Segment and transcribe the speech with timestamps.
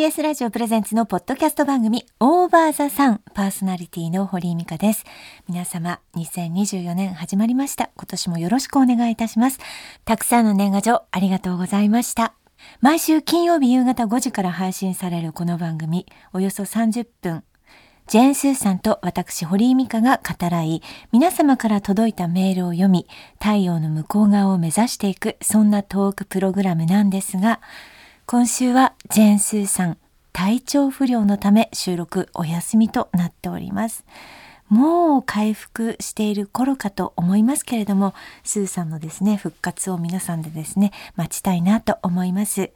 [0.00, 5.04] TBS ラジオプレゼンツのポッドキャスト番組オーバーザさんパーソナリティの堀井美香です。
[5.46, 7.90] 皆様2024年始まりました。
[7.96, 9.58] 今年もよろしくお願いいたします。
[10.06, 12.32] たくさんの年賀状ありがとうございました。
[12.80, 17.44] 毎週金曜日夕方5時から配信されるこの番組およそ30分
[18.06, 23.06] ジェーン・スーさんと私、堀井美香が語らい、皆様から届いたメールを読み、
[23.38, 27.60] 太陽の向こう側を目指していく、そんなトークプログラムなんですが、
[28.30, 29.98] 今週はジェーン・スーさん、
[30.32, 34.04] 体調不良のため収録お休みとなっております。
[34.68, 42.70] もう回復している頃かと思いますけれども、スーさんのですね、復活を皆さんでですね、待ちたいなと思います。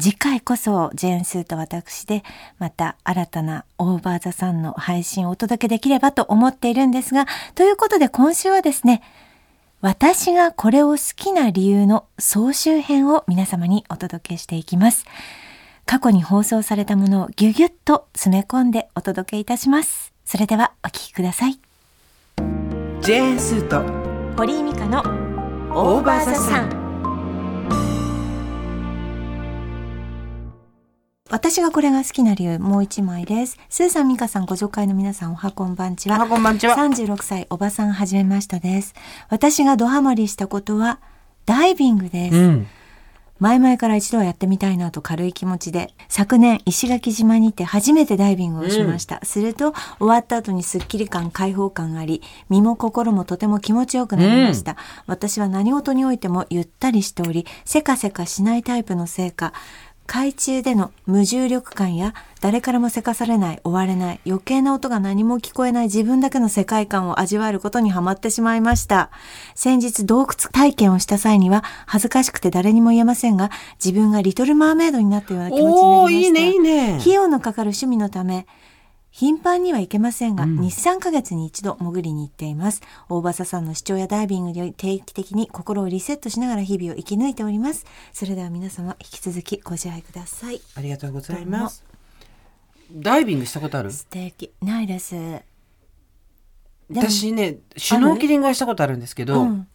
[0.00, 2.22] 次回こそジェーンスーと私で
[2.60, 9.02] また新たなオーバーザさんの配信をお届けできればと思っているんですが、ということで今週はですね、
[9.84, 15.04] 私がこれを好きな理由の総集編を皆様にお届けしていきます。
[15.84, 20.14] 過去に放送されたものをギュギュッと詰め込んでお届けいたします。
[20.24, 21.58] それではお聞きください。
[23.02, 23.82] ジェーンスーと
[24.38, 25.00] 堀井美香の
[25.74, 26.83] オーバーザさん。
[31.34, 33.58] 私がこれが好きな理由もう一枚です。
[33.68, 36.18] スーさん美香さんご助会の皆さんおはこんばんちは。
[36.18, 36.76] おはこんばんちは。
[36.76, 38.94] 36歳おばさんはじめましたです。
[39.30, 41.00] 私がドハマりしたことは
[41.44, 42.66] ダイビングです、うん。
[43.40, 54.76] 前々から一度はやってみたいなと軽い気持ちで昨年石垣島にて初めてダイビングをしました、すると終わった後にスッキリ感開放感があり身も心もとても気持ちよくなりました、
[55.08, 59.52] 私は何事においてもゆったりしておりせかせかしないタイプのせいか
[60.06, 69.10] 海中での無重力感や誰からもせかされない追われない余計な音が何も聞こえない自分だけの世界観を味わえることにハマってしまいました
[69.54, 73.50] 先日洞窟体験をした際には恥ずかしくて誰にも言えませんが
[73.82, 76.98] 自分がリトルマーメイドになったような気持ちになりましたいいね、いいね。
[77.00, 78.46] 費用のかかる趣味のため
[79.16, 82.82] 頻繁には行けませんが、うん日3ヶ月に一度潜りに行っています。
[83.08, 87.86] 大場さんの主張やダイビングに定期的に心をリセットしながら日々を生き抜いております。
[88.12, 90.60] それでは皆様引き続きご自愛ください。
[90.74, 91.84] ありがとうございます。
[92.92, 93.92] ダイビングしたことある？
[93.92, 94.52] 素敵。
[94.60, 95.14] ないです。
[96.90, 99.68] 私ね、シュノーケリングはしたことあるんですけど、うん、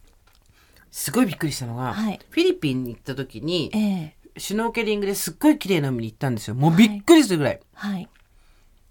[0.91, 6.55] すごいびっくりしたのが、はいフィリピンに行った時にえ、えシュノーケリングですっごい綺麗な海に行ったんですよ。
[6.55, 7.59] もうびっくりするぐらい。
[7.73, 8.09] はい。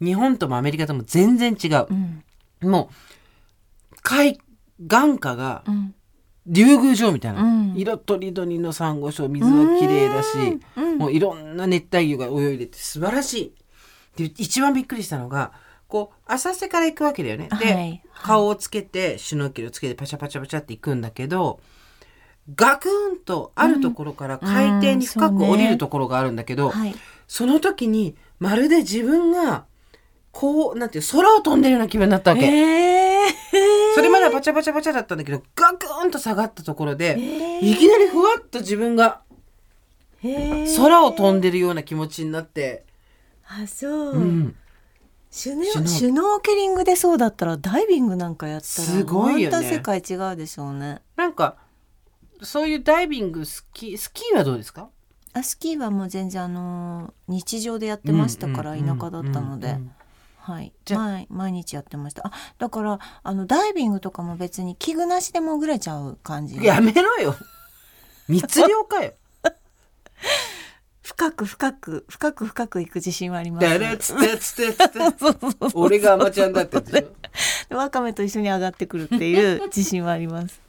[0.01, 2.67] 日本ともアメリカとも全然違うう。
[2.67, 2.71] ん。
[2.71, 4.39] もう、海、
[4.87, 5.95] 眼下がうん。
[6.51, 7.43] 竜宮城みたいな。
[7.43, 10.99] うん色とりどりのサンゴ礁、水は綺麗だし、うん。
[10.99, 13.55] もういろんな熱帯魚が泳いでて素晴らしい。
[14.17, 15.53] で、一番びっくりしたのが、
[15.87, 17.49] こう、浅瀬から行くわけだよね。
[17.61, 21.61] で、はい顔をつけて、シュノーケルをつけてパチャパチャパチャって行くんだけど、
[22.57, 26.95] ガクンとあるところから海底に深く降りるところがあるんだけど、はい。
[27.29, 29.67] その時にまるで自分が、
[30.39, 32.45] こう、なんていう、空を飛んでるような気分になったわけ。
[32.45, 33.29] ええ
[33.97, 39.23] それまではパチャパチャパチャだったんだけど、ガクンと下がったところで、えいきなりふわっと自分が
[40.23, 42.85] え空を飛んでるような気持ちになって、
[43.49, 44.13] あ、そう。
[44.13, 44.57] うん。
[45.31, 46.85] シュノシュノーケリング。
[46.85, 49.57] でそうだったらダイビングなんかやったらすごいよね。
[49.57, 51.03] また世界違うでしょうね。
[51.17, 51.57] なんか、
[52.43, 54.89] そういうダイビングスキー、スキーはどうですか？
[55.35, 59.75] あスキーはもう全然あのー日常でやってましたからうんうん田舎だったので、うん。
[59.75, 67.37] うんはいじゃあ毎毎日やってましたあだからあのダイビングとかも別に器具なしで潜れちゃう感じやめろよ。
[68.29, 69.13] 密漁かよ。
[71.03, 75.67] 深く深く深く深く行く自信はありますだれつってつってつって。
[75.75, 77.77] 俺がアマちゃんだってやつでしょ。
[77.77, 80.61] ワカメと一緒に上がってくるっていう自信はあります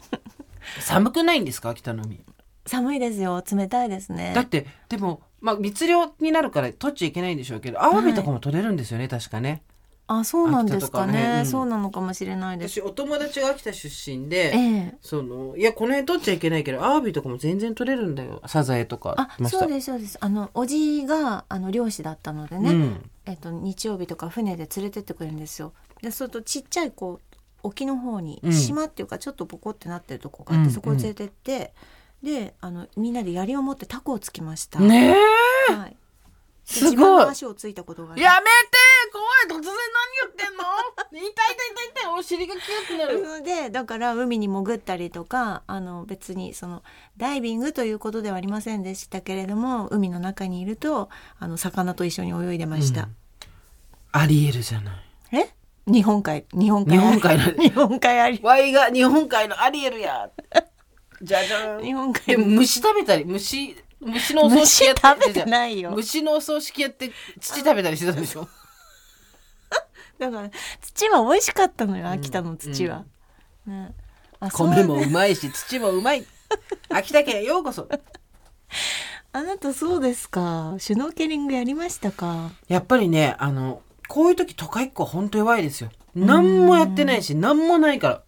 [0.80, 1.74] 寒くないんですか？
[1.74, 2.24] 北の海。
[2.68, 3.42] 寒いですよ。
[3.50, 4.32] 冷たいですね。
[4.34, 9.62] だって、でも、まあ、密漁になるから取っちゃいけないんでしょうけど、アワビとかも取れるんですよね、確かね。
[10.10, 11.12] あそうなんですかね。
[11.12, 11.38] ね。
[11.40, 11.46] うん。
[11.46, 12.80] そうなのかもしれないです。
[12.80, 14.94] 私、お友達が秋田出身で、ええ。
[15.02, 18.40] その、いや、この辺取っちゃいけないけど、アワビとかも全然取れるんだよ。
[18.46, 19.48] サザエとかあ。
[19.48, 20.16] そうですそうです。
[20.20, 23.10] あのおじがあの漁師だったのでね、うん。
[23.26, 25.74] えっと、日曜日とか船で連れてってくれるんですよ。
[26.00, 28.52] でそうとちっちゃいこう沖の方にうん。
[28.54, 30.72] 島っていうかちょっとボコってなってるとこがあって、うん。
[30.72, 31.74] そこを連れてって、
[32.22, 34.80] であのみんなで槍を持ってタコをつきました。
[34.80, 35.14] ね
[35.70, 35.72] え。
[35.72, 35.96] はい、で
[36.66, 38.76] すごい足をついたことがやめて
[39.12, 39.74] 怖い突然何
[40.22, 40.64] 言ってんの？
[41.12, 43.22] 痛い痛い痛い痛いお尻がキュッてなる。
[43.22, 46.82] のでだから海に潜ったりとかあの別にその
[47.16, 53.08] ダイビングということではありませんでしたけれども海の中にいるとあの魚と一緒に泳いでました。
[54.12, 54.94] ありえるじゃない。
[55.32, 55.54] え？
[55.86, 60.30] 日本海日本海日本海の 日本海ありワイが日本海のアリエルや。
[61.22, 61.82] じゃじゃん。
[61.82, 65.90] 日本海でも虫食べたり虫虫のお葬式やって虫食べてないよ。
[65.90, 67.10] 虫のお葬式やって
[67.40, 68.48] 土食べたりしてたでしょ？
[70.18, 70.50] だから
[70.80, 73.04] 土は美味しかったのよ秋田の土は、
[73.66, 73.92] ね。
[74.40, 74.68] あそう。
[74.68, 76.24] 米もうまいし 土もうまい。
[76.90, 77.88] 秋田県へようこそ。
[79.32, 80.74] あなたそうですか？
[80.78, 82.50] シュノーケリングやりましたか？
[82.68, 85.90] やっぱりねあのこういう時都会っ子は本当弱いですよ。
[86.14, 88.14] 何もやってないし何もないから。
[88.14, 88.22] うん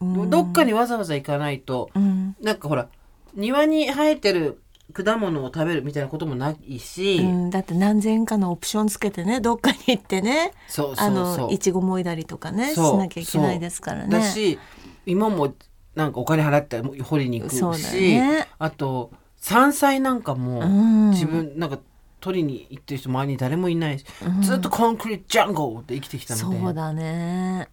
[0.00, 2.88] どっかにわざわざ行かないとうん、なんかほら
[3.34, 4.60] 庭に生えてる
[4.92, 14.10] 果物を食べるみたいなこともないし、うん、だって何千かのオプションつけてねどっかに行ってねそうそうあのそういちごもいだりとかねしなきゃいけないですからね。
[14.10, 14.58] だし
[15.04, 15.54] 今も
[15.94, 18.46] なんかお金払って掘りに行くし、ね。
[18.58, 21.10] あと山菜なんかもうん。
[21.10, 21.78] 自分なんか
[22.20, 24.04] 取りに行ってる人周りに誰もいないし、
[24.42, 27.68] ずっとコンクリートジャンゴルで生きてきたのでそうだね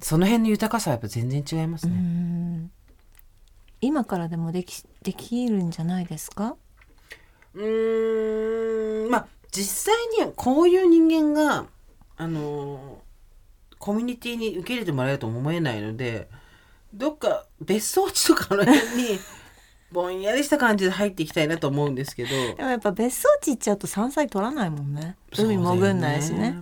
[0.00, 1.96] その辺の豊かさはやっぱ全然違いますうね。
[1.96, 2.70] ん。
[3.80, 6.56] 今からでもできできるんじゃないですか？
[7.54, 9.10] うーん。
[9.10, 11.66] まあ実際にはこういう人間が
[12.16, 13.06] あのー
[13.78, 16.28] コミュニティに受け入れてもらえるとも思えないので
[16.94, 19.18] どっか別荘地とかの辺に
[19.92, 22.30] ぼんやりした感じで入っていきたいなと思うんですけど。
[22.56, 25.16] でもやっぱ別荘地行っちゃうと山菜取らないもんね。
[25.38, 26.58] 海潜んないしね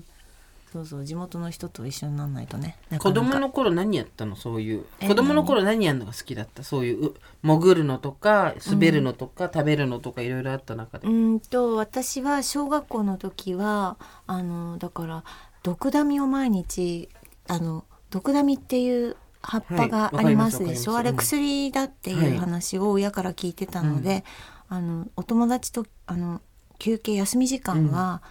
[0.75, 2.77] そうそう地元の人と一緒になんないとね。
[2.91, 3.31] なか子なか。
[3.31, 4.35] 供の頃何やったの？
[4.35, 4.85] そういう。
[4.99, 6.65] え子供の頃何やるのが好きだった？
[6.65, 15.25] そういうう潜るのとか滑るのとか、食べるのとかいろいろあった中で、うんと私は小学校の時はあのだから
[15.63, 17.09] 毒ダミを毎日
[17.47, 24.25] あの毒ダミっていう葉っぱがありますでしょ、はいあれ薬だっていう話を親から聞いてたので、
[24.69, 26.41] あのお友達とあの
[26.81, 28.23] 休憩休み時間は、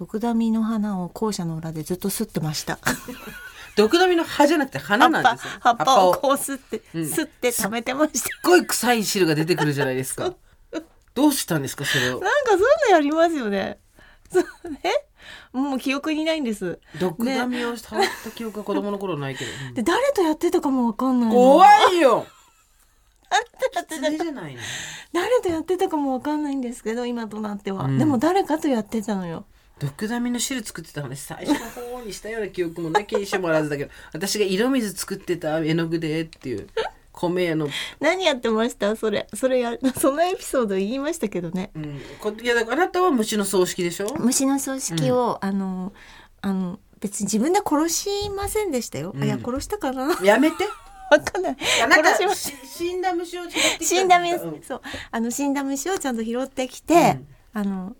[0.00, 2.78] 毒ダミの花を校舎の裏でずっと吸ってました。
[3.76, 8.18] 毒ダミの葉じゃなくて花なんですよ葉っぱ葉っぱをこう吸って、うん吸って食べてました。
[8.18, 10.32] すっごい臭い汁が出てくるじゃないですか
[11.14, 12.18] どうしたんですかそれを？
[12.18, 13.78] なんかそういうのやりますよね。
[14.32, 14.80] そうね。
[15.52, 16.78] もう記憶にないんです。
[16.98, 21.34] 毒ダミを触った記憶が子供の頃ないけど、うんで誰とやってたかもわかんないの。
[21.34, 22.26] 怖いよ
[23.30, 24.60] やってた狐じゃないの
[25.12, 29.44] 誰とやってたかもわかんないんですけど今となっては、うんでも誰かとやってたのよ。
[29.80, 31.58] 毒ダミの汁作ってた話最初の
[31.98, 36.68] 方にしたような記憶もなきにしてもらわずだけど 私が色水作ってた絵の具でっていう
[37.12, 37.68] 米屋の、
[37.98, 38.94] 何やってました？
[38.96, 41.70] それそれやそのエピソード言いましたけどね。
[41.74, 44.14] うん、こいやだからあなたは虫の葬式でしょ？
[44.18, 45.92] 虫の葬式を、あの
[46.40, 49.12] あの別に自分で殺しませんでしたよ。
[49.14, 49.24] うん。
[49.24, 50.04] いや殺したかな？
[50.04, 50.64] わやめて。
[51.10, 51.56] かんない。
[51.82, 53.42] あなた殺しまし死んだ虫を
[53.80, 54.62] 死んだ虫、うん。
[54.62, 54.80] そう。
[55.10, 57.18] あの死んだ虫をちゃんと拾ってきて、
[57.52, 57.96] あの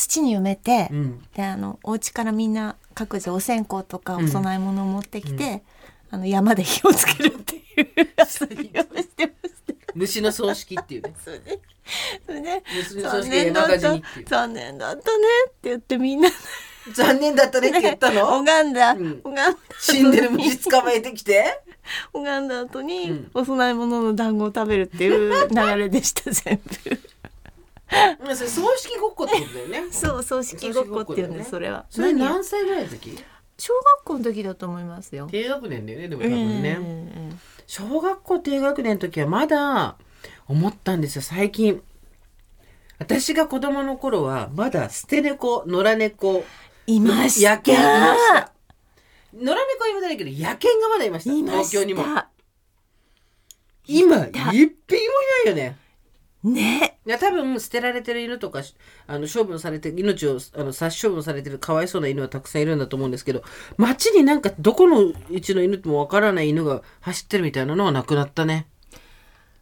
[0.00, 1.24] 土に埋めて、うん。
[1.34, 4.26] であのお家からみんな各自お線香とかうん。
[4.26, 5.62] お供え物を持ってきて、
[6.10, 9.92] あの山で火をつけるっていう遊びをしてました。
[9.94, 11.14] 虫の葬式っていうね。
[11.24, 11.62] それで
[12.26, 13.78] それで虫の葬残念だった？
[14.26, 15.02] 残念だったね
[15.48, 16.28] って言ってみんな。
[16.94, 19.20] 残念だったねって言ったの、 拝んだ、うん。
[19.22, 19.42] 拝んだ
[19.78, 21.60] 死んでる虫捕まえてきて？
[22.14, 23.30] 拝んだ後に、うん。
[23.34, 27.00] お供え物の団子を食べるっていう流れでした全部
[27.90, 29.90] 葬式ごっこってことだよね。
[29.90, 31.86] そう葬式ごっこっていうんですそれは。
[31.90, 33.18] それ何何歳ぐらいの時？
[33.58, 35.28] 小学校の時だと思いますよ。
[35.30, 37.32] 低学年だよねでも多分ね、え
[37.66, 39.96] 小学校低学年の時はまだ
[40.46, 41.82] 思ったんですよ最近。
[42.98, 46.44] 私が子供の頃はまだ捨て猫野良猫
[46.86, 47.56] えいました。
[47.56, 48.52] 野犬いました。
[49.34, 51.32] 野良猫は今ないけど野犬がまだいました。
[51.32, 52.04] いま東京にも。
[53.86, 54.70] 今一た匹もい
[55.44, 55.76] ないよね
[56.42, 56.98] ね。
[57.06, 58.62] いや多分捨てられてる犬とか
[59.06, 63.42] あの処分されて命をあの殺処分されてるかわいそうな犬はたくさんいるんだと思うんですけど
[63.76, 68.66] 街になんかどこのうちの犬ともわからない犬が走ってるみたいなのはなくなったね。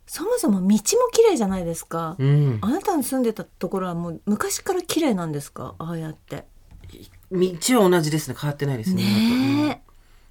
[0.07, 0.77] そもそも道も
[1.13, 2.59] 綺麗じゃないですか、うん。
[2.63, 5.75] あなたの住んでたところはもう昔から綺麗なんですか？
[5.79, 6.47] ああやって。
[7.31, 8.37] 道は同じですね。
[8.41, 9.03] 変わってないですね。
[9.03, 9.83] うんね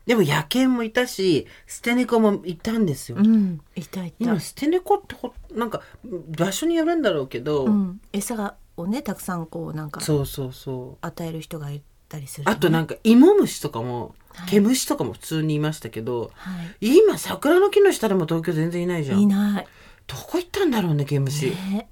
[0.08, 3.62] でも野犬もいたし捨て猫もいたんですよ、えうん。
[3.76, 4.16] いたいた。
[4.20, 11.06] 今捨て猫ってほなんか場所によるんだろうけど、うん、餌をねたくさんこうなんかそうそうそう。
[11.06, 14.50] 与える人がいたりするよね、あとなんか芋虫とかもはい。
[14.50, 16.98] 毛虫とかも普通にいましたけど、はい。
[17.00, 19.20] 今桜の木の下でも東京全然いないじゃん。
[19.20, 19.68] いない。
[20.08, 21.90] どこ行ったんだろうね毛虫、ね。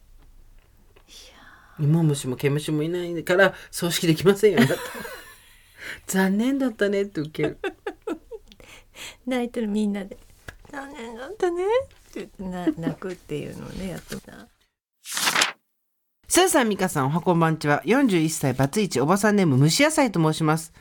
[1.79, 4.59] 芋虫も毛虫もいないから葬式できませんよ。
[6.07, 7.57] 残念だったねって受ける
[9.25, 10.17] 泣いてるみんなで
[10.71, 14.47] 「残念だったね」って言ってな泣くっていうのをねやってた
[16.27, 17.81] スーさん、ミカさん、おはこんばんちは。
[17.85, 20.73] 41歳、バツイチ、おばさんネーム、蒸し野菜と申します。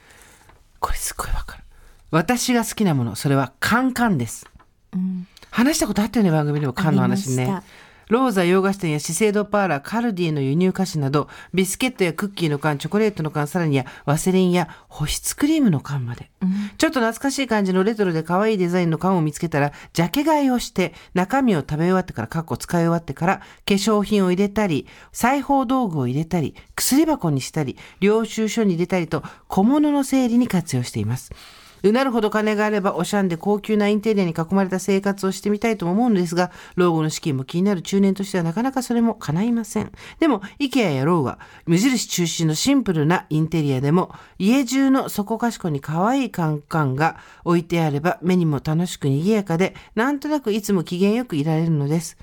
[0.80, 1.64] これすっごいわかる。
[2.10, 4.46] 私が好きなもの、それはカンカンです。
[4.94, 7.62] うん話したことあったよね、番組でもカンの話ね。
[8.08, 16.30] ローザ洋菓子店や資生堂パーラー、カルディの輸入菓子など、ビスケットやクッキーの缶、チョコレートの缶、さらにやワセリンや保湿クリームの缶まで。
[16.78, 31.32] ちょっと懐かしい感じのレトロで可愛いデザインの缶を見つけたら、ジャケ買いをして、中身を食べ終わってから、かっこ使い終わってから、化粧品を入れたり、裁縫道具を入れたり、薬箱にしたり、領収書に入れたりと、小物の整理に活用しています。
[31.90, 39.92] うなるほど金があればおしゃんで高級なインテリアに囲まれた生活をしてみたいと思うのですが、老後の資金も気になる中年としてはなかなかそれも叶いません。
[40.18, 52.16] でも、IKEA やローは無印中心のシンプルなインテリアでも、家中のそこかしこに可愛いカンカンが置いてあれば目にも楽しく賑やかで、なんとなくいつも機嫌よくいられるのです。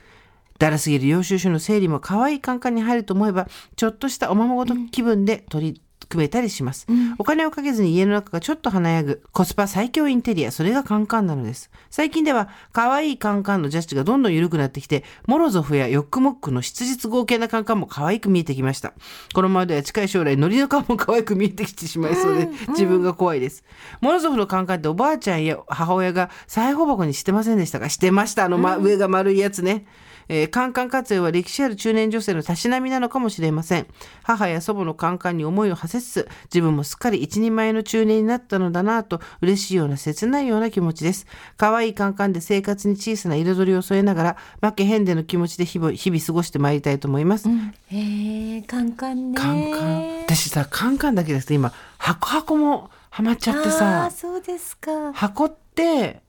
[0.61, 6.85] だらすぎる領収書の整理も可愛いカンカンに入ると思えば、ちょっとしたおままごと気分で取り、組めたりします、
[7.17, 11.71] お金をかけずに家の中がちょっと華やぐコスパ最強インテリアそれがカンカンなのです。
[11.89, 18.93] 最近では可愛いカンカンのジャッジがどんどん緩くなってきてモロゾフやヨックモックの質実合計なカンカンも可愛く見えてきました。
[19.33, 23.63] このままでは近い将来ノリのカンも可愛く見えてきてしまいそうで自分が怖いです。
[24.01, 27.89] モロゾフのカンカンっておばあちゃんや母親が裁縫箱にしてませんでしたか？
[27.89, 28.45] してました。
[28.45, 29.85] あの、ま上が丸いやつね
[30.29, 33.87] えー、カンカン活用は歴史ある中年女性のたしなみなのかもしれません。
[34.23, 41.25] 母や祖母のカンカンに思いを馳せつつ、自分もすっかり一人前の中年になったのだなぁと、嬉しいような切ないような気持ちです。
[41.57, 47.49] 可愛いカンカンで生活に小さな彩りを添えながら、負けへんでの気持ちで日々日々過ごしてまいりたいと思います。
[47.49, 49.37] うん、へえ、カンカンね。
[49.37, 50.19] カンカン。
[50.23, 55.13] 私さ、カンカンだけですと今、箱箱もハマっちゃってさ、そうですか。
[55.13, 56.21] 箱って、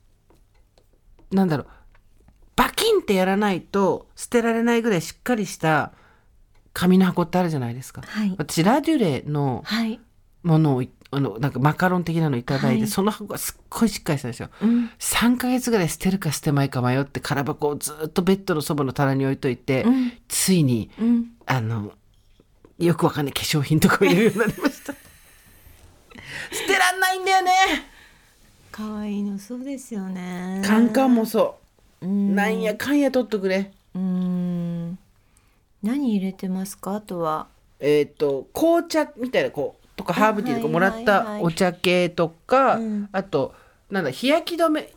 [1.31, 1.67] なんだろう、
[2.57, 5.93] バキンってやらないと捨てられないぐらいしっかりした
[6.73, 8.03] 紙の箱ってあるじゃないですか。
[8.03, 8.35] はい。
[8.39, 10.01] 私ラデュレのはい。
[10.43, 14.49] ものをいあのなんかマカロン的なのいただいて、はいその箱がすっごいしっかりしたんですよ。
[14.63, 14.91] うん。
[14.99, 20.13] 3ヶ月ぐらい捨てるか捨てまいか迷って空箱をずっとベッドのそばの棚に置いといて、うん。
[20.29, 21.27] ついにうん。
[21.47, 21.93] あの
[22.79, 24.95] よくわかんない化粧品とかを入れるようになりました。
[26.53, 27.53] 捨てらんないんだよね。
[28.73, 30.63] 可愛いのそうですよね。
[30.65, 31.62] カンカンもそう
[32.03, 32.07] う。
[32.07, 32.35] ん。
[32.35, 33.73] なんやかんや取っとくれ。
[33.95, 34.99] うん。
[35.83, 36.97] 何入れてますか？
[36.97, 37.47] あとは。
[37.81, 43.55] えっ、と紅茶みたいなこうとかハーブティーとかもらったお茶系とか、うんあと
[43.91, 44.93] なんだ日焼き止め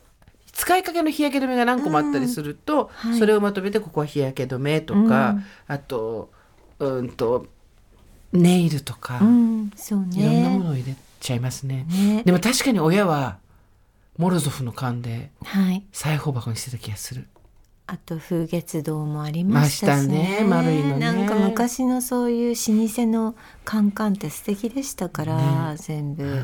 [0.53, 6.29] 使いかけの日焼け止めが何個もあったりすると、はいそれをまとめてここは日焼け止めとか、うんあと
[6.79, 7.47] うんと
[8.31, 9.71] ネイルとか、うん。
[9.75, 10.65] そういろんなもね。
[10.65, 11.85] のを入れちゃいますね。
[11.89, 12.21] ね。
[12.23, 13.37] でも確かに親は
[14.17, 15.85] モロゾフの缶ではい。
[15.91, 17.27] 裁縫箱にしてた気がする。
[17.87, 20.41] あと風月堂もありましたしね。
[20.41, 26.23] ね丸いのねなんか昔のそういう老舗のカンカンって素敵でしたから、全部。
[26.23, 26.41] はい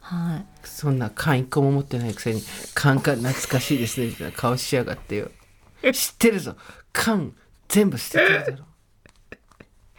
[0.00, 0.46] はい。
[0.64, 2.42] そんな缶一個も持ってないくせに
[2.74, 5.30] 缶缶懐かしいですねみたいな顔しやがってよ
[5.92, 6.56] 知ってるぞ
[6.92, 7.32] 缶
[7.68, 8.64] 全部捨ててるだろ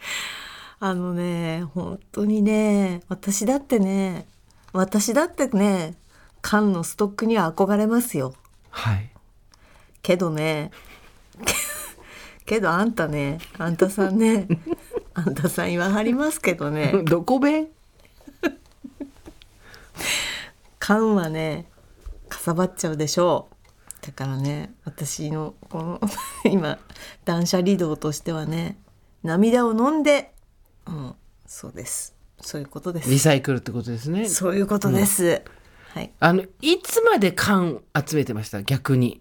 [0.80, 4.26] あのね、本当にね、私だってね、
[4.72, 5.94] 私だってね、
[6.42, 8.34] 缶のストックには憧れますよ。
[8.70, 9.12] はい
[10.02, 10.72] けどね、
[12.44, 14.48] けどあんたね、あんたさんね、
[15.14, 17.68] あんたさん言わはりますけどね、どこ弁
[20.80, 21.68] 缶はね、
[22.28, 23.48] かさばっちゃうでしょ
[24.02, 24.06] う。
[24.06, 26.00] だからね、私のこの
[26.44, 26.78] 今
[27.24, 28.76] 断捨離道としてはね、
[29.22, 30.34] 涙を飲んで、
[30.86, 31.14] うん、
[31.46, 32.16] そうです。
[32.40, 33.08] そういうことです。
[33.08, 35.42] リサイクルってことですねそういうことです。
[35.94, 36.10] はい。
[36.20, 38.62] あのいつまで缶集めてました？
[38.62, 39.20] 逆に、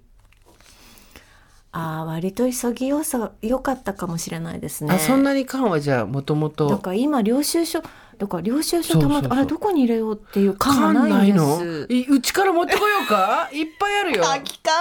[1.73, 4.93] ああ、割と急ぎよさ良かったかもしれないですね。
[4.93, 7.81] あそんなに缶はじゃあもともだとから今領収書
[8.17, 9.29] だから領収書たまそうそう。
[9.29, 11.87] そうあれどこに入れようっていう缶が缶ないんです。
[11.87, 11.87] の？
[11.87, 13.49] いうちから持ってこようか？
[13.53, 14.23] いっぱいあるよ。
[14.23, 14.73] 空き缶？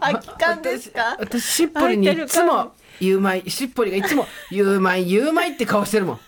[0.00, 1.16] 空き缶ですか？
[1.18, 6.20] 私私しっぽりにいつも「ゆうまい」しっぽりがいつも「ゆうまいゆうまい」って顔してるもん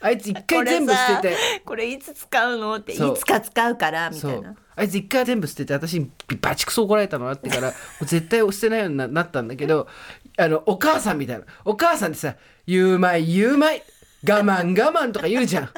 [0.00, 1.36] あいつ一回全部捨てて。
[1.64, 4.54] これいつ使うのっていつか使うからみたいな。
[4.76, 6.10] あいつ一回全部捨てて私に
[6.40, 7.72] バチクソ怒られたのあってから
[8.02, 9.88] 絶対捨てないようにななったんだけど
[10.36, 12.36] あのお母さんみたいなお母さんってさ
[12.66, 13.82] 「ゆうまいゆうまい
[14.28, 15.70] 我慢我慢」とか言うじゃん。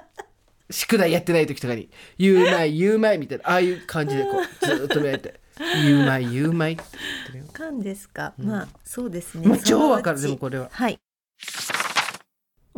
[0.71, 5.41] 宿題やってない時とかに「ゆうまいゆうまい」みたいなああいう感じでこうずーっと見られて
[5.83, 7.45] 「ゆうまいゆうまい」って言ってるよ。
[7.53, 9.59] 缶ですか、まあそうですね。
[9.65, 10.69] 超わかるでもこれは。
[10.73, 10.99] はい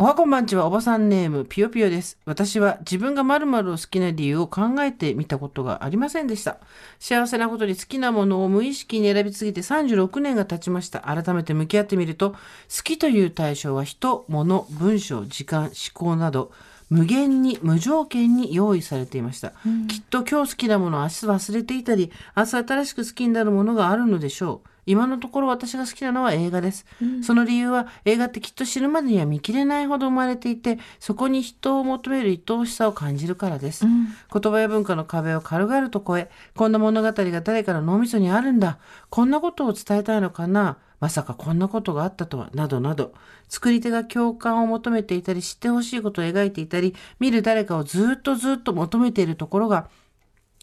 [0.01, 2.17] おはこんばんちはおばさんネームぴよぴよです。
[2.25, 6.57] 私は自分が〇〇を好きな理由を考えてみたことがありませんでした。
[6.99, 11.01] 幸せなことに好きなものを無意識に選び続けて36年が経ちました。
[11.01, 12.39] 改めて向き合ってみると、好
[12.83, 16.51] きという対象は人、物、文章、時間、思考など、
[16.89, 19.53] 無限に無条件に用意されていました、
[19.87, 26.85] きっと今日好きなものを明日忘れていたり明日新しく好きになるものがあるのでしょう今のところ私が好きなのは映画です。
[27.23, 33.87] その理由は映画ってきっと死ぬまでには見切れないほど生まれていて、そこに人を求める愛おしさを感じるからです。
[33.87, 38.79] 言葉や文化の壁を軽々と越え、こんな物語が誰かの脳みそにあるんだ。
[39.11, 40.79] こんなことを伝えたいのかな。
[40.99, 43.15] まさかこんなことがあったとは、などなど、
[43.49, 49.89] 作り手が共感を求めていたり、知ってほしいことを描いていたり、見る誰かをずっとずっと求めているところが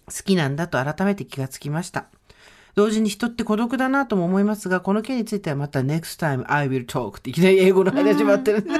[0.05, 2.07] 好きなんだと改めて気がつきました。
[2.77, 8.75] 同時に人って孤独だなとも思いますが、この件についてはまた next time I will talk っていきなり英語の話始まってるね。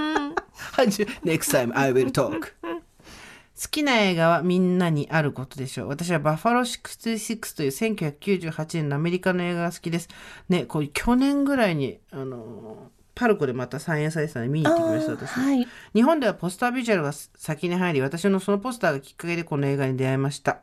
[1.26, 2.40] next time I will talk。
[2.40, 5.88] 好きな映画はみんなにあることでしょう。
[5.88, 10.10] 私はバッファロー66という1998年のアメリカの映画が好きです。
[10.48, 15.32] ね、こう去年ぐらいに、あの、パルコでまた再演されてたので見に行ってきました、私。
[15.32, 15.68] はい。
[15.96, 20.60] 日本ではポスタービジュアルが先に入り、私のそのポスターがきっかけでこの映画に出会いました。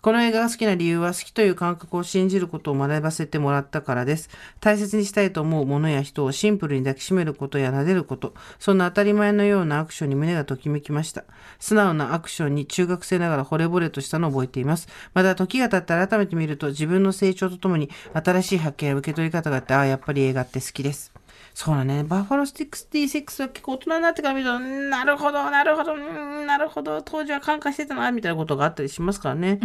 [0.00, 4.30] この映画が好きな理由は好きという感覚を信じることを学ばせてもらったからです。
[4.60, 11.24] 大切にしたいと思うものや人をシンプルに抱きしめることや撫でること、そんな当たり前のようなアクションに胸がときめきました。
[11.58, 14.88] 素直なアクションに中学生ながら惚れ惚れとしたのを覚えています。
[15.14, 21.12] また時が経って改めて見ると自分の成長とともに新しい発見や受け取り方があって、ああ、やっぱり映画って好きです。
[21.58, 22.04] そうだね。
[22.04, 29.58] バッファロー66は結構大人になってから見ると、んなるほど、なるほど、うんなるほど、当時は感化してたな、みたいなことがあったりしますからね。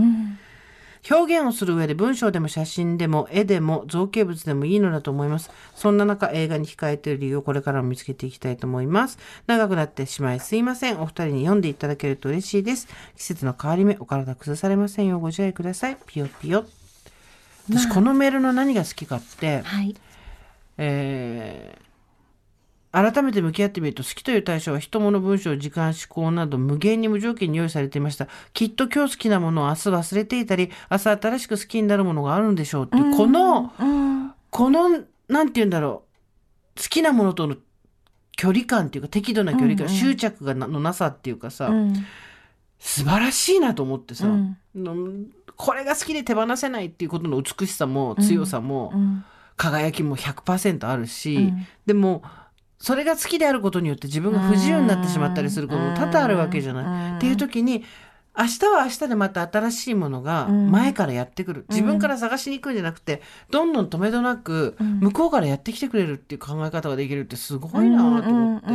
[1.07, 5.51] 表現をする上で文章でも写真でも絵でも造形物でもいいのだと思います。
[5.75, 9.19] そんな中映画に控えている理由をこれからも見つけていきたいと思います。
[9.45, 10.99] 長くなってしまいすいません。
[10.99, 12.87] お二人に読んでいただけると嬉しいです。
[13.17, 15.97] 季節の変わり目、お体崩されませんようご自愛ください。
[16.07, 16.65] ピヨピヨ。
[17.69, 19.95] 私このメールの何が好きかって、はい。
[20.79, 21.82] えー
[22.93, 28.27] 改めて向き合ってみると好きという対象は人物文章時間思考など無限に無条件に用意されていました。
[28.53, 32.97] きっと今日好きなものを明日忘れていたり明日新しく好きになるものがあるんでしょうって。
[32.97, 34.31] いうこのうん。
[34.51, 34.89] この
[35.27, 36.03] なんて言うんだろ
[36.77, 36.79] う。
[36.79, 37.55] 好きなものとの
[38.35, 39.97] 距離感っていうか適度な距離感、うんうん。
[39.97, 41.93] 執着がなのなさっていうかさ、うん。
[42.77, 44.57] 素晴らしいなと思ってさ、うん。
[44.75, 44.95] の
[45.55, 49.25] これが好きで手放せないっていうことの美しさも強さも、うん。
[49.57, 51.67] 輝きも100%あるし、うん。
[51.87, 52.23] でも
[52.83, 57.11] それが好きであることによって自分が不自由になってしまったりすることも多々あるわけじゃない。
[57.11, 57.17] うん。
[57.17, 57.85] っていう時に
[58.37, 60.69] 明日は明日でまた新しいものがうん。
[60.69, 64.99] 前からやってくる、自分から探しに行くんじゃなくてどんどん止めどなくうん。
[64.99, 68.67] 向こうからやってきてくれるっていう考え方ができるってすごいなと思って、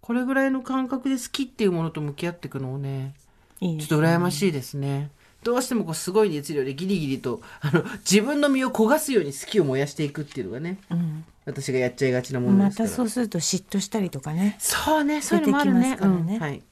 [0.00, 3.14] これぐらいの感覚で好きっていうものと向き合っていくのをね。
[3.60, 5.10] ちょっと羨ましいですね。
[5.42, 12.88] どうしてもこうすごい熱量でギリギリとあの自分の身を焦がすように好きを燃やしていくっていうのがねうん私がやっちゃいがちなものまですから。
[12.88, 14.56] たそうすると嫉妬したりとかね。
[14.58, 15.80] そうね、そういうのもあるね。
[15.80, 16.62] ねうんはい。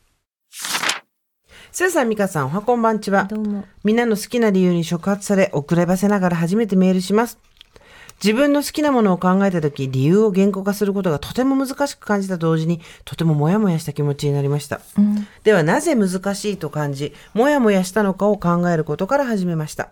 [1.72, 3.24] スーさん、ミカさん、おはこんばんちは。
[3.24, 3.64] どうも。
[3.84, 7.38] みんなの好きな理由に触発され、遅ればせながら初めてメールします。
[8.22, 14.80] 自分の好きなものを考えたとき、理由を言語化することがとても難しく感じた同時に、とてもモヤモヤした気持ちになりました。
[14.98, 15.26] うん。
[15.44, 19.90] では、なぜ難しいと感じ、モヤモヤしたのかを考えることから始めました。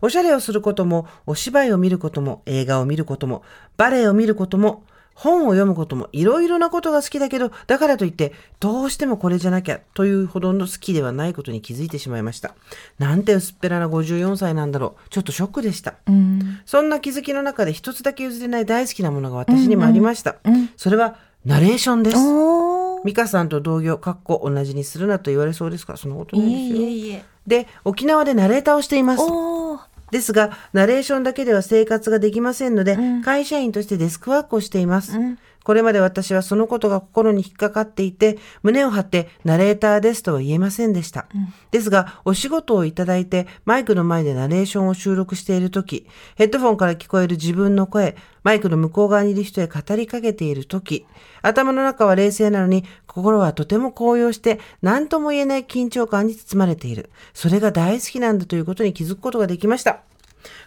[0.00, 3.42] おしゃれをすることも、お芝居を見ることも、映画を見ることも、
[3.76, 4.82] バレエを見ることも、
[5.18, 12.54] 本を読むことも、いろいろなことが好きだけど、だからといって、どうしてもこれじゃなきゃ、というほどの好きではないことに気づいてしまいました。
[13.00, 15.08] なんて薄っぺらな54歳なんだろう。
[15.10, 15.94] ちょっとショックでした。
[16.06, 16.60] うん。
[16.66, 20.36] そんな気づきの中で一つだけ譲れない大好きなものが私にもありました。
[20.44, 22.16] うんそれは、ナレーションです。
[22.16, 23.04] おー。
[23.04, 26.86] ミカさんと同業、かっこ同じにするなと言われそうですかそんなこといないですよ。
[26.86, 27.24] えいえいえ。
[27.44, 29.22] で、沖縄でナレーターをしています。
[30.10, 35.16] ですが、ナレーションだけでは生活ができませんので、うん会社員としてデスクワークをしています。
[35.18, 41.26] うんこれまで私はそのことが心に引っかかっていて、胸を張ってナレーターですとは言えませんでした。
[41.70, 51.04] ですが、お仕事をいただいてマイクの前でナレーションを収録しているとき、ヘッドフォンから聞こえる自分の声、マイクの向こう側にいる人へ語りかけているとき、
[51.42, 57.10] 頭の中は冷静なのに、心はとても高揚して、何とも言えない緊張感に包まれている。
[57.34, 60.00] それが大好きなんだということに気づくことができました。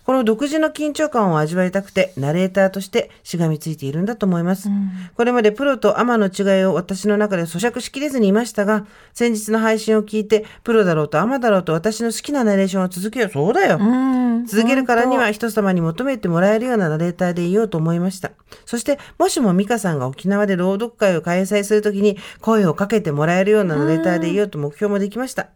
[0.06, 4.70] この独自の緊張感を味わいたくて、ナレーターとしてしがみついているんだと思います。
[5.16, 13.30] これまでプロとアマの違いを私の中で咀嚼しきれずにいましたが、先日の配信を聞いて、プロだろうとアマだろうと私の好きなナレーションを続けよう。
[13.30, 13.78] そうだよ。
[13.80, 14.46] うん。
[14.46, 18.32] 続けるからには人様に求めてもらえるようなナレーターでいようと思いました。
[18.66, 25.50] そして、もしもミカさんが沖縄で朗読会を開催するときに声をかけてもらえるようなナレーターでいようと目標もできました。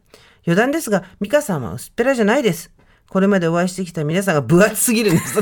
[0.45, 2.71] 余談ですが、ミカさんは薄っぺらじゃないです。
[3.09, 5.41] これまでお会いしてきた皆さんが分厚すぎるんです。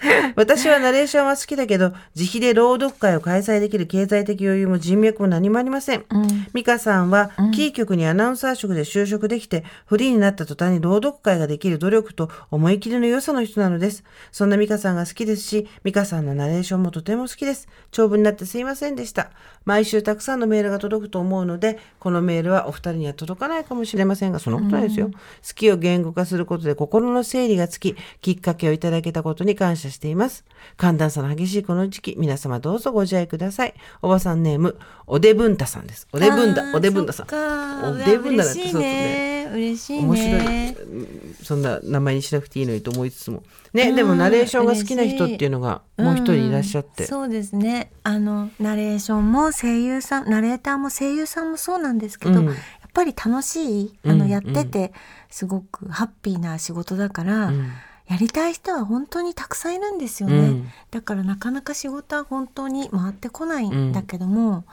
[0.36, 6.04] 私はナレーションは好きだけど、自費で朗読会を開催できる経済的余裕も人脈も何もありません。
[6.10, 14.04] うん美香さんは、キー局にアナウンサー職で就職できて、フリーになった途端に朗読会ができる努力と思い切りの良さの人なのです。
[14.32, 17.68] そんな美香さんが好きですし、美香さんのナレーションもとても好きです。
[17.90, 19.30] 長文になってすいませんでした。
[19.64, 25.10] 毎週たくさんのメールが届くと思うので、このメールはお二人には届かないかもしれませんが、そんなことないですよ。
[25.10, 25.14] 好
[25.54, 30.44] きを言語化することで心の整理がつき、きっかけをいただけたことに感謝しています。
[30.76, 33.74] 寒暖差の激しいこの時期、皆様どうぞご自愛ください。
[34.02, 34.76] おばさんネーム、
[35.06, 36.08] おでぶんたさんです。
[36.12, 37.26] おでぶんだ、おでぶんださん。
[37.26, 39.50] おでぶんだだってそうそうね。
[39.52, 40.02] 嬉しいね。
[40.02, 52.52] 面白い、うんそんな名前にしなくていいのにと思いつつもねでもナレーションが好きな人っていうのがもう一人いらっしゃって、うんそうですねあのナレーションも声優さんナレーターも声優さんもそうなんですけど、うんや
[52.92, 54.92] っぱり楽しいあうんのやってて
[55.30, 57.70] すごくハッピーな仕事だから、うん
[58.10, 60.68] やりたい人は本当にたくさんいるんですよね、うん。
[60.90, 64.64] だからなかなか仕事は本当に回ってこないんだけども、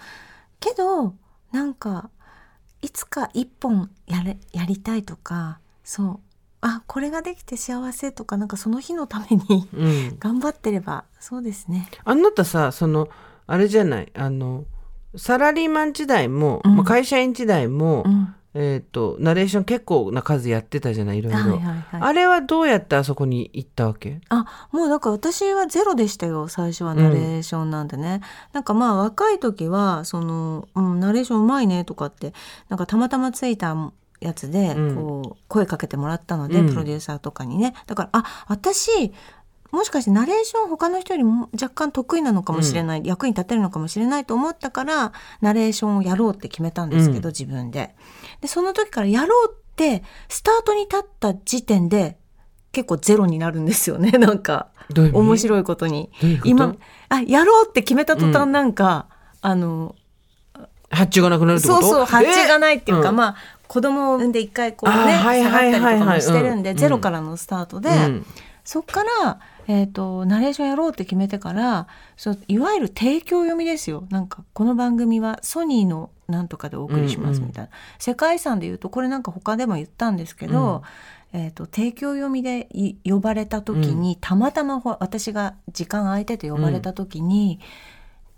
[0.59, 1.13] けど
[1.51, 2.09] なんか
[2.81, 6.19] いつか一本やれやりたいとかそう
[6.61, 10.17] あこれができて幸せとかなんかその日のためにうん。
[10.19, 11.87] 頑張ってればそうですね。
[12.05, 13.07] あなたさその
[13.45, 14.65] あれじゃないあの
[15.15, 16.75] サラリーマン時代も、うん。
[16.77, 22.01] まあ会社員時代も、うん、えっ、とナレーション結構な数やってたじゃないいろいろ、はいはいはい。
[22.01, 24.21] あれはどうやってあそこに行ったわけ？
[24.29, 28.21] あもうだから私はゼロでしたよ最初はナレーションなんでね、
[28.53, 32.33] なんかまあ若い時はその、うん、ナレーションうまいねとかって
[32.69, 33.75] なんかたまたまついた
[34.19, 34.95] やつでうん。
[34.95, 36.69] こう声かけてもらったので、うん。
[36.69, 37.75] プロデューサーとかにね。
[37.85, 39.11] だからあ私
[39.69, 47.33] もしかしてナレーション他の人よりも若干得意なのかもしれない、役に立てるのかもしれないと思ったからナレーションをやろうって決めたんですけど、うん。
[47.33, 47.93] 自分で。
[48.41, 52.17] でその時からやろうってスタートに立った時点で
[52.71, 54.11] 結構ゼロになるんですよね。
[54.19, 56.09] なんか面白いことに。
[56.21, 56.27] と？
[56.47, 56.75] 今
[57.09, 59.07] あやろうって決めた途端なんか、
[59.41, 59.95] あの
[60.89, 61.81] 発注がなくなるってこと？
[61.81, 63.11] そうそう発注がないっていうか、え？
[63.11, 63.35] まあ
[63.67, 66.77] 子供を産んで一回こうねはい下がったりとかもしてるんで、うん。
[66.77, 68.25] ゼロからのスタートで、うん。
[68.63, 74.05] そっから、えー、とナレーションやろうって決めてからそういわゆる提供読みですよ。
[74.09, 80.83] なんかこの番組はソニーのなんとかでお送りしますみたいな、世界遺産で言うとこれなんか他でも言ったんですけど、
[81.33, 87.59] えー、と提供読みでい呼ばれた時に、たまたまほ私が時間空いてて呼ばれた時に、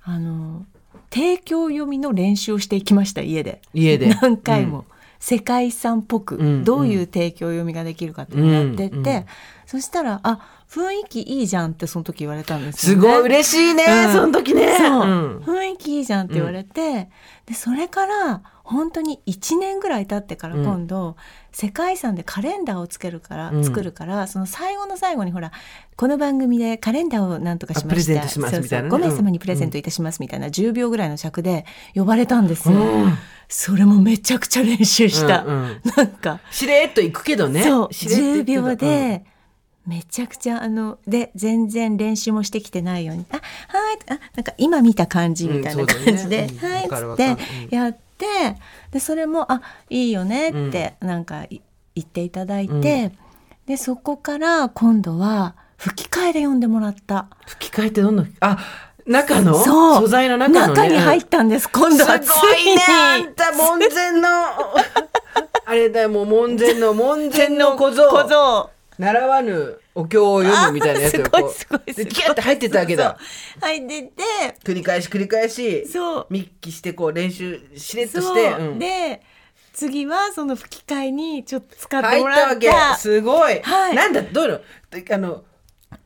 [0.04, 0.66] あの
[1.12, 3.62] 提供読みの練習をしていきました家で。
[3.74, 4.14] 家で。
[4.22, 4.86] 何回も、
[5.20, 6.64] 世界遺産っぽく、うん。
[6.64, 9.08] どういう提供読みができるかってやってって、うん。
[9.08, 9.26] うん。
[9.66, 13.02] そしたら「あ雰囲気いいじゃん」ってその時言われたんですよ、ね。
[13.02, 14.14] すごい嬉しいね、うん。
[14.14, 14.78] その時ね。
[14.78, 15.38] そう、ん。
[15.40, 17.10] 雰囲気いいじゃんって言われて、
[17.46, 21.16] でそれから本当に1年ぐらい経ってから今度、
[21.52, 23.64] 世界遺産でカレンダーをつけるから、うん。
[23.64, 25.52] 作るからその最後の最後にほら
[25.96, 27.88] この番組でカレンダーをなんとかしました。
[27.88, 28.96] あプレゼントしますみたいなね。
[28.96, 33.18] 5名様にプレゼントいたしますみたいな10秒ぐらいの尺で呼ばれたんですよ、うん。
[33.48, 35.82] それもめちゃくちゃ練習した、うんうん。
[35.98, 36.40] なんか。
[36.52, 37.64] しれっと行くけどね。
[37.64, 37.94] そう。
[37.94, 38.62] しれっと行10くけど。
[38.62, 39.24] 秒で、
[39.88, 43.42] めちゃくちゃあので全然練習もしてきてないように「あは
[43.94, 47.18] い」あなんか今見た感じみたいな感じで「うんはい」っつっ
[47.70, 48.56] てやって
[48.92, 51.62] でそれも「あいいよね」ってなんかい
[51.96, 53.12] 言っていただいて、
[53.66, 57.28] でそこから今度は吹き替えで呼んでもらった。
[57.46, 58.58] 吹き替えってどんなあ
[59.06, 59.54] 中の？
[59.56, 64.30] 素材の中の、ね、に入ったんです今度はつすごいねあんた門前の。
[65.66, 68.10] あれだよもう門前の門前の小僧。
[68.10, 72.06] 小僧習わぬお経を読むみたいなやつをこうあすごいすごいすごい。
[72.06, 73.18] でキュッて入ってたわけだ。
[73.18, 74.14] そう入ってて
[74.66, 76.28] 繰り返し繰り返しそう。
[76.30, 78.76] 密記してこう練習しれっとそうして、う。
[78.76, 78.80] ん。
[78.80, 79.22] で
[79.72, 82.96] 次はその吹き替えにちょっと使って入ったわもらった。
[82.96, 83.96] けすごい、はい。
[83.96, 84.60] なんだどういうの？
[85.16, 85.44] あの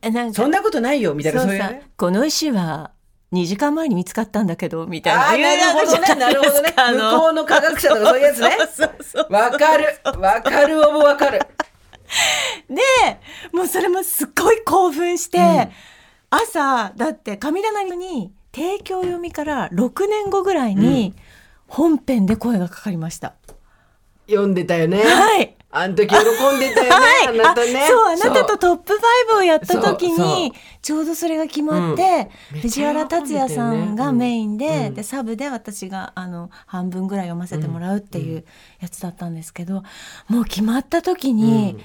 [0.00, 0.34] えなんか。
[0.34, 1.72] そんなことないよみたいなそさそうういう。
[1.72, 2.92] ねこの石は
[3.32, 5.28] 2時間前に見つかったんだけどみたいな。
[5.30, 6.14] あなるほどね。
[6.14, 6.72] なるほどね。
[6.76, 8.50] 向こうの科学者とかそういうやつね。
[8.56, 9.98] そうそうそうわかる。
[10.20, 11.40] わかるオブわかる
[12.68, 12.80] で
[13.52, 15.68] もうそれもすっごい興奮して、うん。
[16.30, 21.14] 朝だって神棚に提供読みから6年後ぐらいに
[21.68, 23.34] 本編で声がかかりました。
[24.26, 27.82] 読んでたよね、はいあの時喜んでたよね、 はい、あなたね。
[27.82, 28.92] あそうあなたとトップ
[29.32, 32.60] 5をやった時にちょうどそれが決まって、うん。
[32.60, 38.44] 藤原竜也さんがメインで,、でサブで私があの半分ぐらい読ませてもらうっていう
[38.80, 39.82] やつだったんですけど、
[40.28, 41.76] もう決まった時に、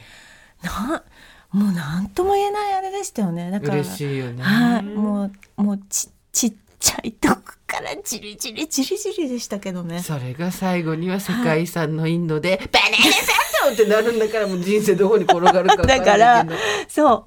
[0.62, 1.04] な
[1.52, 3.50] もう何とも言えないあれでしたよね。
[3.50, 4.44] だから嬉しいよね。
[4.44, 4.84] はい。
[4.84, 10.04] もうもうちちっちゃいとこからじりじりじりじりでしたけどね。
[10.04, 16.46] それが最後には世界遺産のインドで「バナナサンド!」ってなるんだからもう人生どこに転がるか分かだから
[16.88, 17.26] そう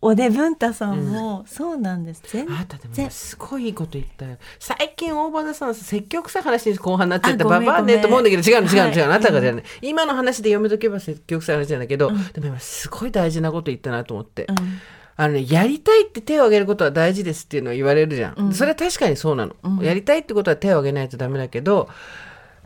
[0.00, 2.22] おでぶんたさんも、そうなんです。
[2.28, 4.36] 全あなたでも今すごいいいこと言ったよ。
[4.60, 8.92] 最近大場田さん積極臭い話に後半になっちゃってあごめんババアねと思うんだけど違うの違うのはい。
[8.92, 9.04] 違うの。
[9.06, 14.56] あなたがじゃない、今の話で読めとけば積極臭い話なんだけど、でも今すごい大事なこと言ったなと思って、うん。
[15.16, 18.52] あのねやりたいって手を挙げることは大事ですっていうのを言われるじゃん、うん。
[18.54, 19.78] それは確かにそうなの、うん。
[19.78, 21.88] やりたいってことは手を挙げないとダメだけど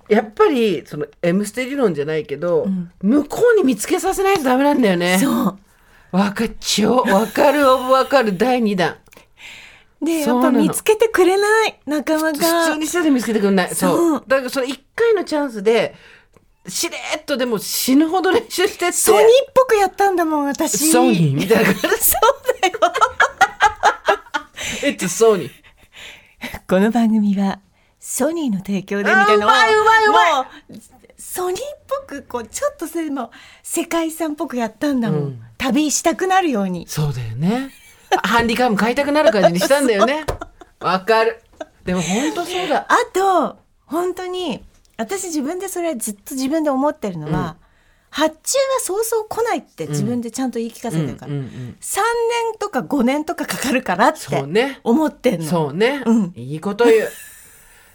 [0.09, 2.91] やっぱりその「M ステ」理論じゃないけど、ん。
[3.03, 5.19] 向こうに見つけさせないとダメなんだよね。
[5.19, 5.59] そう。
[6.12, 8.37] わかっちょわかるオブわかる。
[8.37, 8.97] 第2弾。
[10.03, 13.75] でやっぱ見つけてくれないなかな普か通にしたら見つけてくんない。
[13.75, 14.25] そう。
[14.27, 15.95] だからその1回のチャンスで
[16.67, 18.93] しれっとでも死ぬほど練習してって。
[18.93, 20.91] ソニーっぽくやったんだもん私。
[20.91, 21.81] ソニーみたいな感じ。
[21.81, 22.79] そうだよ。
[24.83, 25.51] It's Sony
[26.69, 27.61] この番組は
[28.05, 30.35] ソニーの提供でみたいなのをあうまいうまいうまい。
[30.35, 30.47] もう
[31.17, 33.31] ソニーっぽくこうちょっとそれも
[33.62, 35.43] 世界遺産っぽくやったんだもん、うん。
[35.57, 36.88] 旅したくなるように。
[36.88, 37.71] そうだよね。
[38.25, 40.27] ハンディカム買いたくなる感じにしたんだよね。
[40.81, 41.41] わかる。
[41.85, 42.88] でも本当そうだ。
[42.88, 44.65] あと本当に
[44.99, 47.57] 私自分でそれはずっと自分で思ってるのは、
[48.11, 52.01] 発注はそうそう来ないって自分でちゃんと言い聞かせてるから、うんうんうん3
[52.51, 54.81] 年とか5年とかかかるからってそうね。
[54.83, 55.47] 思ってんの。
[55.47, 56.33] そうね、うん。
[56.35, 57.09] いいこと言う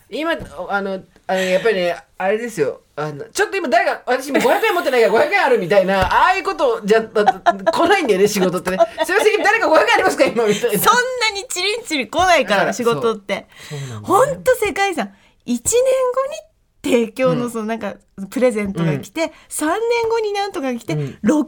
[0.09, 0.31] 今
[0.69, 2.81] あのあのやっぱりねあれですよ。
[2.95, 8.77] あのちょっと今誰か私も500円持ってないから500円あるみたいなああいうことじゃだ来ないんだよね仕事ってね。
[9.05, 10.45] すいません誰か500円ありますか今？
[10.47, 10.79] みたいな。
[10.79, 13.47] そんなにチリンチリン来ないからら仕事って。
[13.69, 13.79] そう。
[13.79, 15.07] なんだよね本当世界遺産。
[15.07, 15.11] 1
[15.45, 15.61] 年
[16.83, 17.95] 後に提供のそのなんか
[18.29, 20.99] プレゼントが来て、3年後になんとか来て、うん。
[21.01, 21.45] 6年後に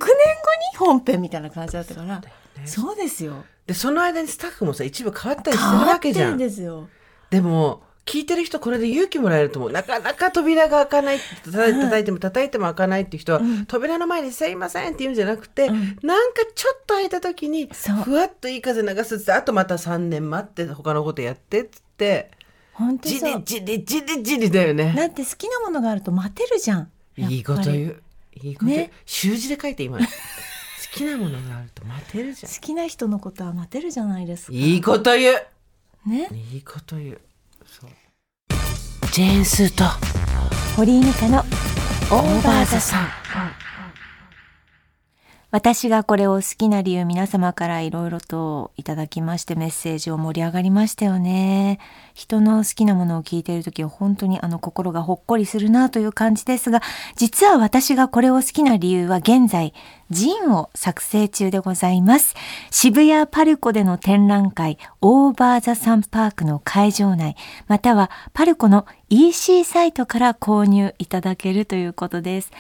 [0.78, 2.22] 本編みたいな感じだったから
[2.65, 3.45] そう,、ですよ。
[3.65, 6.36] でその間にスタッフもさ一部変わったり変するわってるわけじゃん。
[6.36, 6.89] んですよ。
[7.30, 9.72] でも聞いてる人これで勇気もらえると思う。
[9.72, 11.19] なかなか扉が開かない。
[11.45, 13.65] 叩いても叩いても開かないっていう人は、うん。
[13.67, 16.00] 扉の前に「すいません」って言うんじゃなくて、うん。
[16.02, 17.69] なんかちょっと開いた時に
[18.04, 23.38] ふわっといい風流すってあとまた3年待って他のことやってっつってじ本当そう。
[23.38, 24.91] りじりじりじりだよね。
[24.98, 26.91] だって好きなものがあると待てるじゃん。
[27.15, 27.74] いいことう。
[27.74, 28.02] 言う。
[28.41, 28.91] いいことね。
[29.06, 30.00] 習字で書いて今。
[30.00, 30.06] 好
[30.93, 34.54] きなものがあると待てるじゃ好きな人のことは待てるじゃないですか。
[34.54, 36.10] んいいこと言う。
[36.10, 36.30] ね。
[36.52, 37.22] いいこと言う
[39.12, 39.86] ジェーンスーと
[40.78, 43.08] 堀井美香のオーバーザさん。
[45.52, 51.80] 私がこれを好きな理由皆様からいろいろといただきましてメッセージを盛り上がりましたよね。
[52.14, 56.84] 人の好きなものを聞いている時は本当にあの心がほっこりするなという感じですが、
[57.16, 59.74] 実は私がこれを好きな理由は現在、
[60.12, 62.36] ジンを作成中でございます。
[62.70, 67.36] 渋谷パルコでの展覧会、オーバーザサンパークの会場内、
[67.68, 72.52] またはパルコの EC サイトから購入いただけるということです。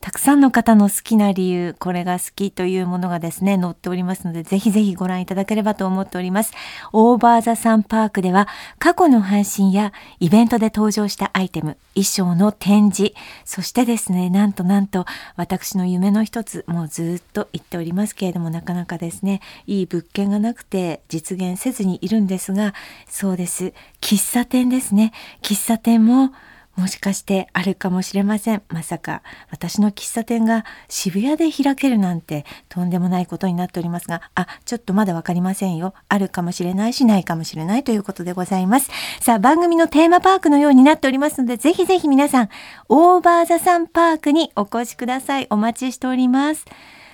[0.00, 6.52] たくさんの方の好きな理由、これが好きというものがですね、載っておりますので、ぜひぜひご覧いただければと思っております。
[6.92, 8.46] オーバーザサンパークでは、
[8.78, 13.12] 過去の配信やイベントで登場したアイテム、衣装の展示、
[13.44, 15.04] そしてですね、なんとなんと、
[15.36, 22.72] 私の夢の一つ、もうずっと言っておりますけれども、なかなかですね、いい物件がなくて実現せずにいるんですが、
[23.08, 23.72] そうです。
[24.00, 25.12] 喫茶店ですね。
[25.42, 26.30] 喫茶店も、
[26.78, 28.62] もしかしてあるかもしれません。
[28.68, 35.92] まさか私の喫茶店が渋谷で開けるなんてとんでもないことになっておりますが、あ、ちょっとまだわかりませんよ。
[36.08, 38.90] あるかもしれないしないかもしれないということでございます。
[39.20, 42.48] さあ番組のテーマパークのようになっておりますので、ぜひぜひ皆さん、
[42.88, 45.48] オーバーザサンパークにお越しください。
[45.50, 46.64] お待ちしております。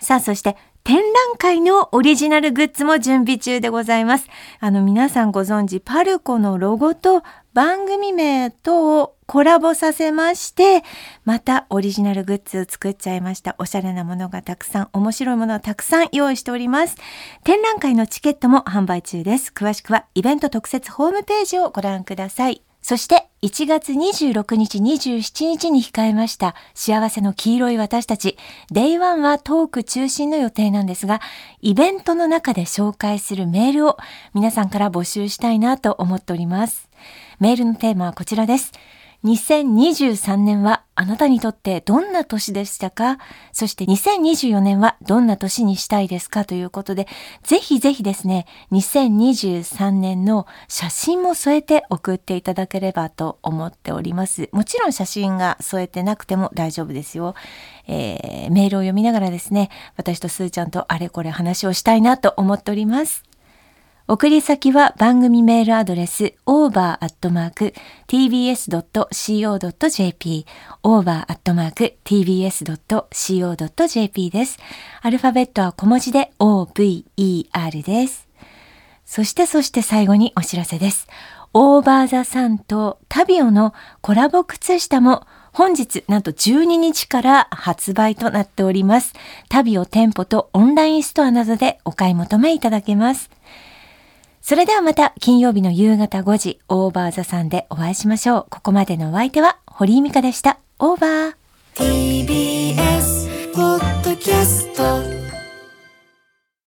[0.00, 1.04] さあそして展覧
[1.38, 4.28] 会のオリジナルグッズも準備中でございます。
[4.60, 7.22] あの皆さんご存知パルコのロゴと
[7.54, 10.82] 番組名とをコラボさせまして、
[11.24, 13.54] またオリジナルグッズを作っちゃいました。
[13.58, 16.96] おしゃれなものがたくさん、面白いものをたくさん用意しております。
[17.42, 19.52] 展覧会のチケットも販売中です。
[19.54, 22.62] 詳しくはイベント特設ホームページをご覧ください。
[22.84, 28.36] そして1月26日27日に控えました幸せの黄色い私たち
[28.74, 31.22] Day1 はトーク中心の予定なんですが
[31.62, 33.96] イベントの中で紹介するメールを
[34.34, 36.90] 皆さんから募集したいなと思っております
[37.40, 38.70] メールのテーマはこちらです
[39.24, 43.18] 2023年はあなたにとってどんな年でしたか？
[43.52, 47.08] そして2024年はどんな年にしたいですかということで、
[47.42, 54.50] ぜひぜひですね、2023年の写真も添えて送っていただければと思っております。
[54.52, 57.34] もちろん写真が添えてなくても大丈夫ですよ。
[57.88, 63.24] えー、メールを読みながらですね、私とすーちゃんとあれこれ話をしたいなと思っております。
[64.06, 67.66] 送り先は番組メールアドレス over.tbs.co.jp
[70.82, 71.90] over.tbs.co.jp
[74.30, 74.58] です。
[75.00, 78.28] アルファベットは小文字で over です。
[79.06, 81.08] そしてそして最後にお知らせです。
[81.54, 89.14] オーバーザさんとタビオのコラボ靴下も本日なんと12日から発売となっております。
[89.48, 93.30] タビオ店舗とオンラインストアなどでお買い求めいただけます。
[94.46, 98.46] それではまた金曜日の夕方5時、オーバーザさんでお会いしましょう。
[98.50, 100.58] ここまでのお相手は堀井美香でした。
[100.78, 101.34] オーバー。
[101.74, 105.23] TBS ポッドキャスト